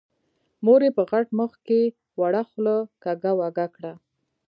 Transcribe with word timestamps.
مور 0.65 0.81
يې 0.85 0.91
په 0.97 1.03
غټ 1.11 1.27
مخ 1.39 1.51
کې 1.67 1.81
وړه 2.19 2.41
خوله 2.49 2.75
کږه 3.03 3.31
وږه 3.39 3.67
کړه. 3.75 3.93